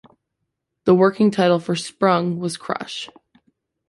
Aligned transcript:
The 0.85 0.95
working 0.95 1.29
title 1.29 1.59
for 1.59 1.75
"Sprung" 1.75 2.39
was 2.39 2.57
Crush. 2.57 3.07